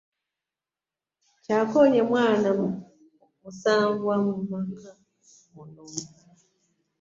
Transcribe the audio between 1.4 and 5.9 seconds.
Kyakonye mwaana ma musanvu mumaka muno.